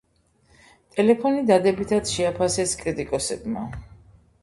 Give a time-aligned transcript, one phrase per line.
[0.95, 3.73] ტელეფონი დადებითად შეაფასეს კრიტიკოსებმა.